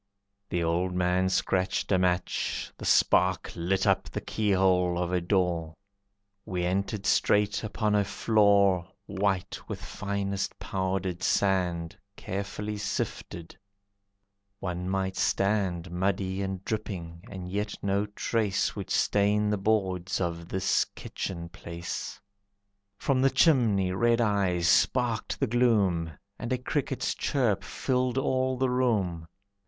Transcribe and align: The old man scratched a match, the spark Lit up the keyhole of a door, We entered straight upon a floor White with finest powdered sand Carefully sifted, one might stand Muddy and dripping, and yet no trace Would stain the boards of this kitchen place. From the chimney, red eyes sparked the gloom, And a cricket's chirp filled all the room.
The 0.49 0.63
old 0.63 0.95
man 0.95 1.29
scratched 1.29 1.91
a 1.91 1.99
match, 1.99 2.73
the 2.75 2.85
spark 2.85 3.51
Lit 3.55 3.85
up 3.85 4.09
the 4.09 4.19
keyhole 4.19 4.97
of 4.97 5.11
a 5.13 5.21
door, 5.21 5.75
We 6.43 6.63
entered 6.65 7.05
straight 7.05 7.63
upon 7.63 7.93
a 7.93 8.03
floor 8.03 8.89
White 9.05 9.59
with 9.69 9.79
finest 9.85 10.57
powdered 10.57 11.21
sand 11.21 11.95
Carefully 12.15 12.77
sifted, 12.77 13.55
one 14.59 14.89
might 14.89 15.15
stand 15.17 15.91
Muddy 15.91 16.41
and 16.41 16.65
dripping, 16.65 17.23
and 17.29 17.47
yet 17.47 17.75
no 17.83 18.07
trace 18.07 18.75
Would 18.75 18.89
stain 18.89 19.51
the 19.51 19.57
boards 19.59 20.19
of 20.19 20.49
this 20.49 20.83
kitchen 20.83 21.47
place. 21.47 22.19
From 22.97 23.21
the 23.21 23.29
chimney, 23.29 23.91
red 23.91 24.19
eyes 24.19 24.67
sparked 24.67 25.39
the 25.39 25.45
gloom, 25.45 26.09
And 26.39 26.51
a 26.51 26.57
cricket's 26.57 27.13
chirp 27.13 27.63
filled 27.63 28.17
all 28.17 28.57
the 28.57 28.71
room. 28.71 29.27